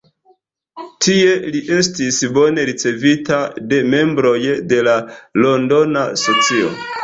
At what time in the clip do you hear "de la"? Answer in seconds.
4.73-4.99